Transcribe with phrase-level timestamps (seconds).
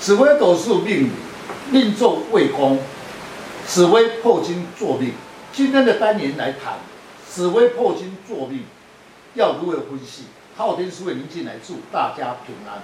[0.00, 1.10] 紫微斗数命理，
[1.70, 2.78] 命坐未宫，
[3.66, 5.12] 紫微破金坐命。
[5.52, 6.78] 今天的单元来谈
[7.28, 8.64] 紫微破金坐命，
[9.34, 10.24] 要如何分析？
[10.56, 12.80] 昊天书院宁进来祝大家平安。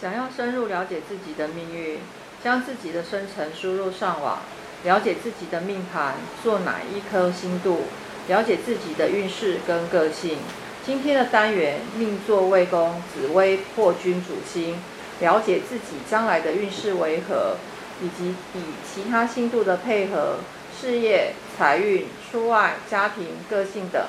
[0.00, 1.98] 想要深入了解自己的命运，
[2.44, 4.38] 将自己的生辰输入上网，
[4.84, 6.14] 了解自己的命盘，
[6.44, 7.80] 做哪一颗星度，
[8.28, 10.38] 了解自己的运势跟个性。
[10.86, 14.78] 今天的单元命座未宫，紫微破军主星。
[15.20, 17.56] 了解自己将来的运势为何，
[18.00, 20.36] 以及以其他星度的配合、
[20.80, 24.06] 事业、财运、出外、家庭、个性等。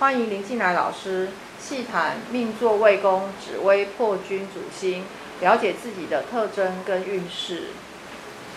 [0.00, 1.28] 欢迎林进来老师
[1.60, 5.04] 细谈命座未宫、紫微破军主星，
[5.40, 7.68] 了解自己的特征跟运势。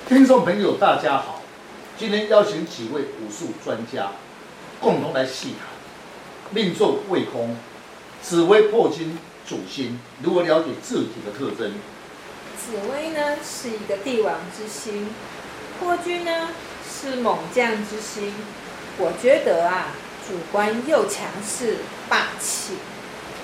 [0.08, 1.44] 听众朋友，大家好，
[1.98, 4.14] 今天邀请几位武术专家，
[4.80, 5.68] 共同来细谈
[6.50, 7.56] 命座未宫、
[8.24, 11.74] 紫微破军主星，如何了解自己的特征？
[12.58, 15.10] 紫薇呢是一个帝王之星，
[15.80, 16.50] 破军呢
[16.90, 18.34] 是猛将之星。
[18.98, 19.88] 我觉得啊，
[20.28, 22.76] 主观又强势霸气。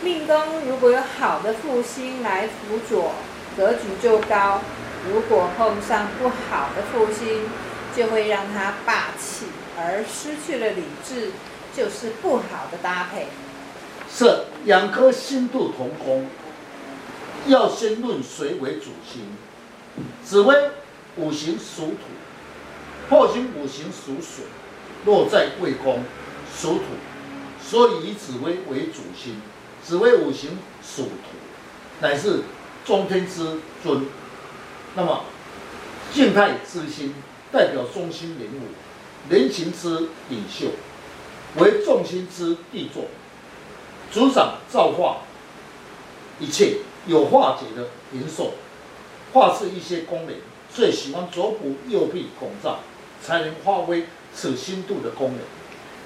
[0.03, 3.15] 命宫如果有好的副星来辅佐，
[3.57, 4.61] 格局就高；
[5.09, 7.49] 如果碰上不好的副星，
[7.95, 11.31] 就会让他霸气而失去了理智，
[11.75, 13.27] 就是不好的搭配。
[14.09, 16.27] 是两颗星度同空。
[17.47, 19.21] 要先论谁为主星，
[20.23, 20.53] 紫微
[21.15, 24.43] 五行属土，破军五行属水，
[25.05, 26.03] 落在未宫
[26.53, 26.81] 属土，
[27.63, 29.41] 所以以紫微为主星。
[29.81, 32.41] 紫微五行属土，乃是
[32.83, 34.05] 中天之尊。
[34.95, 35.23] 那么
[36.11, 37.13] 静态之心，
[37.49, 40.67] 代表中心人物，人情之领袖，
[41.61, 43.05] 为众心之地座，
[44.17, 45.17] 主掌造化
[46.39, 46.77] 一切。
[47.05, 48.51] 有化解的灵兽，
[49.31, 50.35] 化是一些功能，
[50.73, 52.79] 最喜欢左补右弼拱照，
[53.23, 55.39] 才能化为此星度的功能。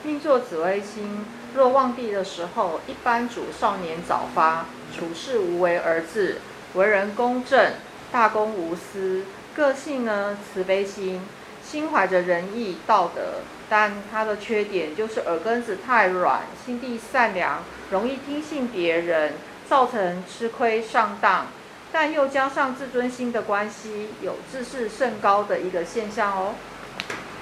[0.04, 4.66] 命坐紫微星，若旺地的时候，一般主少年早发，
[4.96, 6.40] 处事无为而治，
[6.76, 7.74] 为人公正，
[8.12, 9.24] 大公无私，
[9.56, 11.22] 个性呢慈悲心，
[11.72, 13.40] 心怀着仁义道德，
[13.70, 19.34] 但他的缺点就是耳根子太软，心地善良，容易听信别人。
[19.70, 21.48] 造成吃亏上当，
[21.94, 26.56] 但又加上自尊心的关系，有自视甚高的一个现象哦。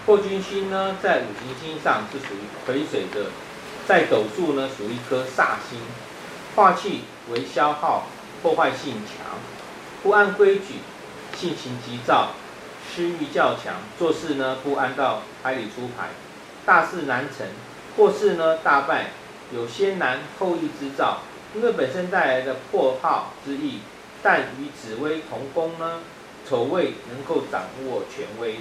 [0.06, 3.32] 破军星呢，在五行星上是属于癸水的，
[3.88, 5.80] 在斗数呢属于一颗煞星，
[6.56, 8.06] 化气为消耗，
[8.44, 9.26] 破坏性强，
[10.04, 10.76] 不按规矩，
[11.36, 12.34] 性情急躁，
[12.94, 16.10] 私欲较强，做事呢不按照牌理出牌，
[16.66, 17.48] 大事难成，
[17.96, 19.12] 或是呢大败，
[19.54, 21.20] 有先难后易之兆。
[21.56, 23.80] 因为本身带来的破耗之意，
[24.22, 26.02] 但与紫微同宫呢，
[26.48, 28.58] 丑未能够掌握权威。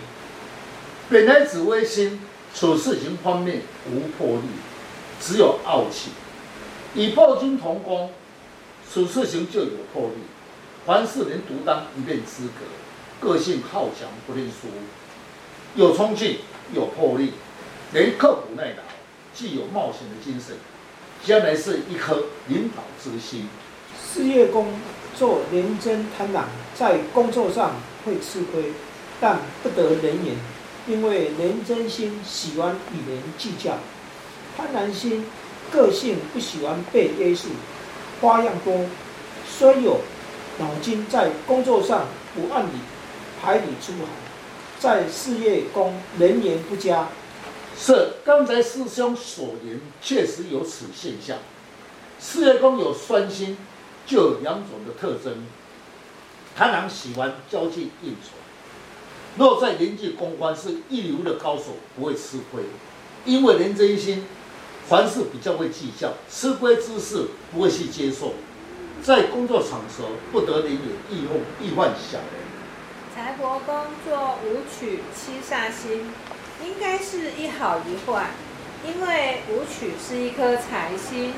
[1.11, 2.21] 本来紫微星
[2.55, 4.49] 处事情方面无魄力，
[5.21, 6.13] 只有傲气；
[6.95, 8.13] 与破军同宫，
[8.91, 10.23] 处事情就有魄力，
[10.87, 12.65] 凡事能独当一面之格，
[13.21, 14.69] 个性好强不认输，
[15.75, 16.39] 有冲劲，
[16.73, 17.33] 有魄力，
[17.93, 18.83] 能刻苦耐劳，
[19.35, 20.57] 既有冒险的精神。
[21.25, 23.49] 将来是一颗领导之心。
[24.01, 24.69] 事业工
[25.17, 26.45] 作廉贞贪婪，
[26.77, 27.75] 在工作上
[28.07, 28.73] 会吃亏，
[29.21, 30.37] 但不得人言，
[30.87, 33.79] 因为廉贞心喜欢与人计较，
[34.57, 35.27] 贪婪心
[35.73, 37.49] 个性不喜欢被约束，
[38.21, 38.87] 花样多，
[39.45, 39.99] 虽有
[40.61, 42.79] 脑筋，在工作上不按理
[43.43, 44.09] 牌理出海，
[44.79, 47.09] 在事业宫人缘不佳。
[47.81, 51.39] 是刚才师兄所言，确实有此现象。
[52.21, 53.57] 事业宫有酸心，
[54.05, 55.47] 就有两种的特征。
[56.57, 58.31] 贪狼喜欢交际应酬，
[59.37, 62.65] 若在人际公关是一流的高手，不会吃亏，
[63.25, 64.25] 因为人真心
[64.89, 68.33] 凡事比较会计较，吃亏之事不会去接受，
[69.05, 72.48] 在工作场所不得人言，易患易患小人。
[73.19, 73.75] 财帛宫
[74.07, 76.13] 做武曲七煞星。
[76.65, 78.27] 应该是一好一坏，
[78.87, 81.33] 因为武曲是一颗财星，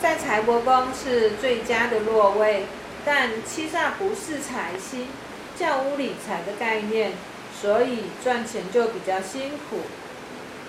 [0.00, 2.66] 在财帛宫是最佳的落位，
[3.04, 5.08] 但七煞不是财星，
[5.58, 7.14] 叫无理财的概念，
[7.60, 9.80] 所以赚钱就比较辛苦。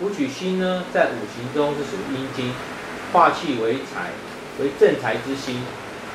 [0.02, 2.52] 五曲星呢，在五行中是属阴金，
[3.14, 4.10] 化气为财，
[4.60, 5.62] 为正财之星，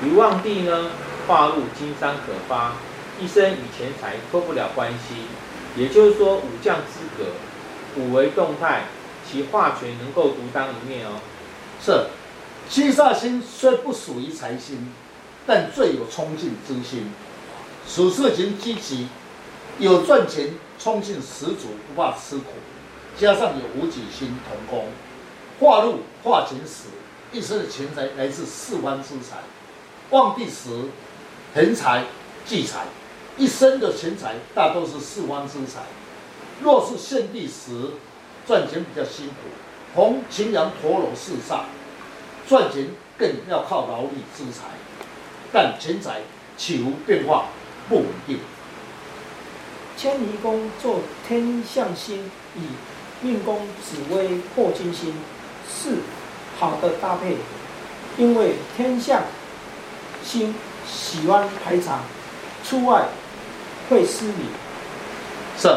[0.03, 0.91] 与旺地呢，
[1.29, 2.73] 化入金山可发，
[3.21, 5.27] 一生与钱财脱不了关系，
[5.77, 7.31] 也就是说武将资格。
[7.97, 8.85] 五为动态，
[9.29, 11.21] 其化权能够独当一面哦。
[11.85, 12.07] 是，
[12.69, 14.93] 七煞星虽不属于财星，
[15.45, 17.13] 但最有冲劲之心，
[17.87, 19.09] 属事情积极，
[19.81, 22.45] 有赚钱冲劲十足，不怕吃苦。
[23.19, 24.87] 加上有武曲星同宫，
[25.59, 26.85] 化禄化钱时，
[27.33, 29.39] 一生的钱财来自四方之财。
[30.11, 30.71] 旺地时，
[31.55, 32.05] 横财
[32.47, 32.85] 聚财，
[33.41, 35.81] 一生的钱财大多是四方之财。
[36.61, 37.93] 若是陷地时，
[38.47, 39.35] 赚钱比较辛苦。
[39.97, 41.61] 逢擎羊陀罗四煞，
[42.47, 44.67] 赚钱更要靠劳力之财，
[45.51, 46.21] 但钱财
[46.59, 47.47] 起伏变化
[47.89, 48.41] 不稳定。
[49.97, 52.61] 迁移宫做天相星，以
[53.23, 55.15] 命宫紫微破军星
[55.67, 56.01] 是
[56.59, 57.39] 好的搭配，
[58.19, 59.23] 因为天相
[60.23, 60.55] 星
[60.87, 62.03] 喜欢排场，
[62.63, 63.09] 出外
[63.91, 64.49] 会失礼。
[65.59, 65.69] 是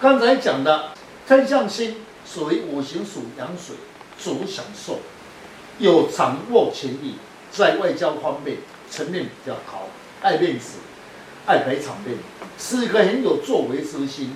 [0.00, 0.90] 刚才讲的
[1.26, 1.96] 天象星。
[2.24, 3.76] 属于五行属阳水，
[4.18, 5.00] 主享受，
[5.78, 7.16] 有掌握权力，
[7.50, 8.56] 在外交方面
[8.88, 9.88] 层面比较高，
[10.22, 10.78] 爱面子，
[11.44, 12.16] 爱摆场面，
[12.58, 14.34] 是一个很有作为之心，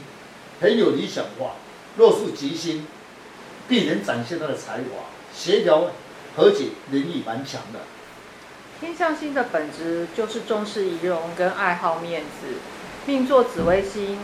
[0.61, 1.53] 很有理想化。
[1.97, 2.87] 若是吉星，
[3.67, 5.93] 必能展现他的才华，协调
[6.37, 7.79] 和解能力蛮强的。
[8.79, 12.57] 天象星的本质就是重视仪容跟爱好面子，
[13.07, 14.19] 命坐紫微星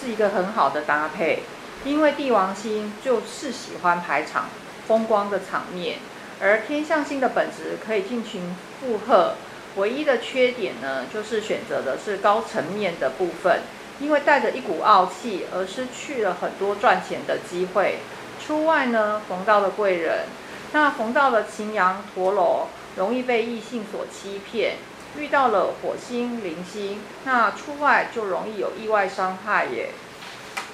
[0.00, 1.44] 是一个很好的搭配。
[1.84, 4.48] 因为帝王星就是喜欢排场、
[4.88, 5.98] 风光的场面，
[6.40, 9.34] 而天象星的本质可以尽情附和。
[9.76, 13.60] 唯一的缺点呢，就是选择的是高层面的部分，
[14.00, 17.98] 因为带着一股傲气而失去了很多赚钱的机会。
[18.44, 20.26] 出外呢，逢到了贵人，
[20.72, 24.76] 那逢到了擎羊、陀罗，容易被异性所欺骗；
[25.16, 29.90] 遇到了火星、铃星，那出外就容易有意外伤害耶。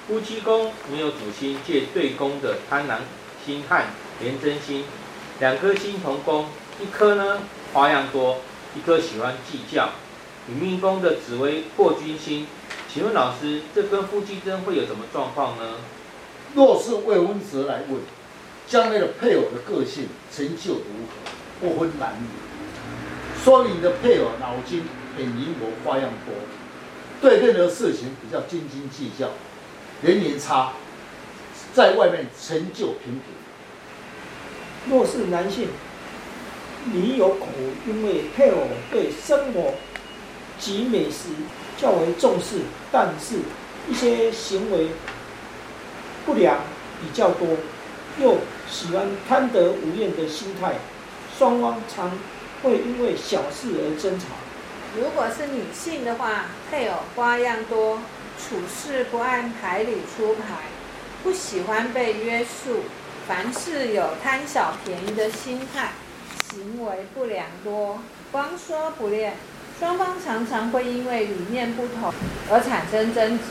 [0.08, 3.00] 夫妻宫没有主星借对宫的贪狼
[3.44, 3.84] 星和
[4.20, 4.84] 廉贞星，
[5.38, 6.46] 两颗星同宫，
[6.80, 7.42] 一颗呢
[7.72, 8.38] 花样多，
[8.74, 9.90] 一颗喜欢计较。
[10.46, 12.46] 女命宫的紫薇破军星，
[12.92, 15.76] 请问老师，这跟夫妻争会有什么状况呢？
[16.54, 18.00] 若是未婚者来问，
[18.66, 22.26] 将来的配偶的个性成就如何，不分男女，
[23.42, 24.82] 说明你的配偶脑筋
[25.16, 26.34] 很灵活，花样多，
[27.22, 29.30] 对任何事情比较斤斤计较。
[30.02, 30.72] 年年差，
[31.72, 33.22] 在外面成就平平。
[34.90, 35.68] 若是男性，
[36.84, 37.46] 你有苦，
[37.86, 38.58] 因为配偶
[38.90, 39.72] 对生活
[40.58, 41.28] 及美食
[41.78, 42.60] 较为重视，
[42.92, 43.36] 但是
[43.88, 44.88] 一些行为
[46.26, 46.58] 不良
[47.00, 47.48] 比较多，
[48.20, 48.36] 又
[48.70, 50.74] 喜欢贪得无厌的心态，
[51.38, 52.10] 双方常
[52.62, 54.26] 会因为小事而争吵。
[54.96, 57.98] 如果是女性的话，配偶花样多。
[58.42, 60.62] 处事不按牌理出牌，
[61.22, 62.84] 不喜欢被约束，
[63.28, 65.90] 凡事有贪小便宜的心态，
[66.50, 67.98] 行为不良多，
[68.32, 69.34] 光说不练，
[69.78, 72.14] 双方常常会因为理念不同
[72.50, 73.44] 而产生争执。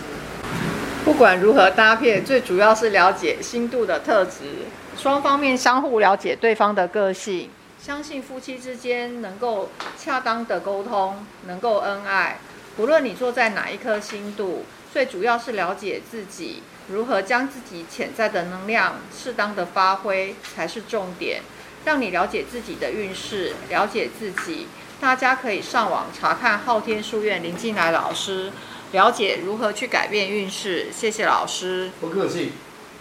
[1.06, 4.66] 不管如何搭配，最主要是了解星度的特质，
[4.98, 7.52] 双方面相互了解对方的个性，
[7.82, 12.40] 相信夫妻之间能够恰当的沟通，能够恩爱。
[12.76, 14.66] 不论你坐在哪一颗星度。
[14.92, 21.42] 最主要是了解自己，如何将自己潜在的能量适当的发挥才是重点。
[21.86, 24.68] 让你了解自己的运势，了解自己。
[25.00, 28.52] 大家可以上网查看昊天书院林进来老师，
[28.94, 30.88] 了解如何去改变运势。
[30.92, 32.54] 谢谢老师，不客气。